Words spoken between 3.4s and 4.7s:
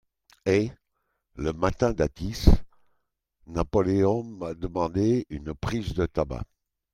Napoleon m'a